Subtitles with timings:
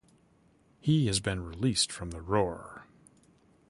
[0.79, 2.87] He has been released from the Roar.